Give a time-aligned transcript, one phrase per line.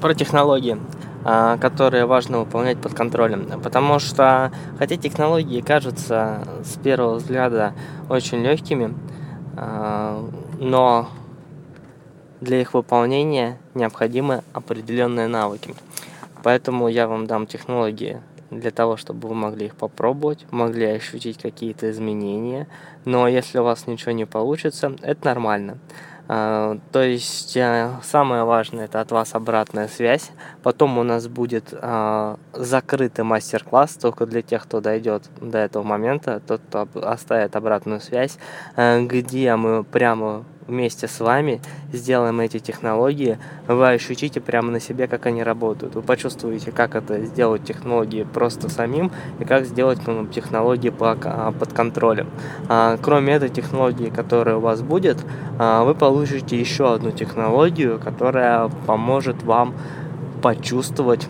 [0.00, 0.78] про технологии,
[1.24, 3.60] а, которые важно выполнять под контролем.
[3.62, 7.74] Потому что, хотя технологии кажутся с первого взгляда
[8.08, 8.94] очень легкими,
[9.56, 10.28] а,
[10.58, 11.08] но
[12.40, 15.74] для их выполнения необходимы определенные навыки.
[16.42, 21.90] Поэтому я вам дам технологии для того, чтобы вы могли их попробовать, могли ощутить какие-то
[21.90, 22.66] изменения.
[23.04, 25.78] Но если у вас ничего не получится, это нормально.
[26.32, 30.30] А, то есть э, самое важное это от вас обратная связь.
[30.62, 36.40] Потом у нас будет а, закрытый мастер-класс только для тех, кто дойдет до этого момента,
[36.46, 38.38] тот, кто оставит обратную связь,
[38.76, 41.60] э, где мы прямо вместе с вами
[41.92, 45.94] сделаем эти технологии, вы ощутите прямо на себе, как они работают.
[45.94, 51.72] Вы почувствуете, как это сделать технологии просто самим и как сделать ну, технологии а, под
[51.72, 52.30] контролем.
[52.68, 55.18] А, кроме этой технологии, которая у вас будет,
[55.58, 59.74] а, вы получите еще одну технологию, которая поможет вам
[60.40, 61.28] почувствовать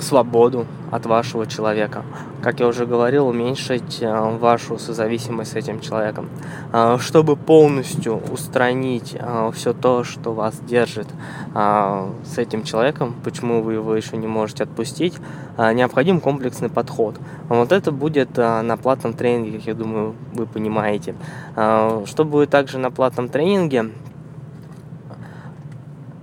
[0.00, 2.04] свободу от вашего человека.
[2.48, 6.30] Как я уже говорил, уменьшить э, вашу созависимость с этим человеком.
[6.72, 11.08] Э, чтобы полностью устранить э, все то, что вас держит
[11.52, 15.14] с этим человеком, почему вы его еще не можете отпустить,
[15.58, 17.16] необходим комплексный подход.
[17.48, 21.14] Вот это будет на платном тренинге, как я думаю, вы понимаете.
[21.54, 23.90] Что будет также на платном тренинге?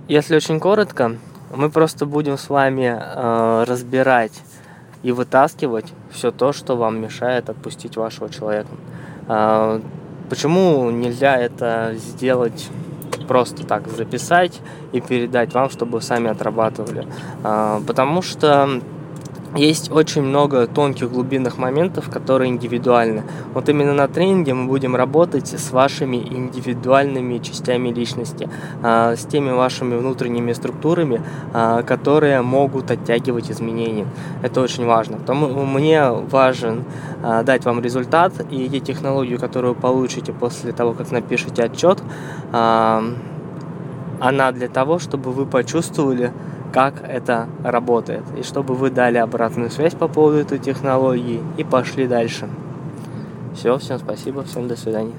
[0.08, 1.16] Если очень коротко,
[1.54, 4.32] мы просто будем с вами разбирать
[5.06, 8.70] и вытаскивать все то, что вам мешает отпустить вашего человека.
[9.28, 9.80] Э,
[10.28, 12.68] почему нельзя это сделать
[13.28, 17.06] просто так записать и передать вам, чтобы сами отрабатывали?
[17.44, 18.80] Э, потому что
[19.56, 23.22] есть очень много тонких глубинных моментов, которые индивидуальны.
[23.54, 28.48] Вот именно на тренинге мы будем работать с вашими индивидуальными частями личности,
[28.82, 34.06] а, с теми вашими внутренними структурами, а, которые могут оттягивать изменения.
[34.42, 35.16] Это очень важно.
[35.16, 36.84] Потому мне важен
[37.22, 42.02] а, дать вам результат и те технологии, которые вы получите после того, как напишете отчет,
[44.20, 46.32] она для того, чтобы вы почувствовали,
[46.76, 52.06] как это работает, и чтобы вы дали обратную связь по поводу этой технологии и пошли
[52.06, 52.50] дальше.
[53.54, 55.14] Все, всем спасибо, всем до свидания.